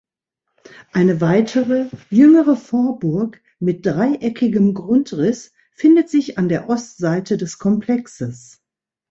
Eine 0.93 1.21
weitere, 1.21 1.91
jüngere 2.09 2.55
Vorburg 2.57 3.39
mit 3.59 3.85
dreieckigem 3.85 4.73
Grundriss 4.73 5.51
findet 5.73 6.09
sich 6.09 6.39
an 6.39 6.49
der 6.49 6.69
Ostseite 6.69 7.37
des 7.37 7.59
Komplexes. 7.59 8.63